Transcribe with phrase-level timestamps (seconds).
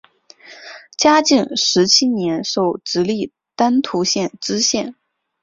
[0.97, 4.95] 嘉靖十七年授直隶丹徒县知县。